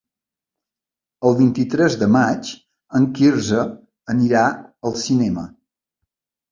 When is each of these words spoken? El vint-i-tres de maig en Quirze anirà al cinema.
El 1.29 1.37
vint-i-tres 1.41 1.99
de 2.05 2.09
maig 2.15 2.51
en 3.01 3.07
Quirze 3.21 3.69
anirà 4.17 4.47
al 4.91 5.01
cinema. 5.07 5.51